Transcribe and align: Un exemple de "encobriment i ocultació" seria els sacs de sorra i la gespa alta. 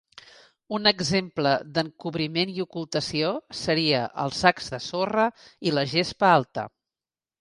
Un 0.77 0.91
exemple 0.91 1.51
de 1.75 1.83
"encobriment 1.87 2.55
i 2.55 2.65
ocultació" 2.65 3.29
seria 3.59 4.01
els 4.25 4.41
sacs 4.47 4.73
de 4.77 4.81
sorra 4.87 5.27
i 5.71 5.75
la 5.77 5.85
gespa 5.93 6.33
alta. 6.41 6.65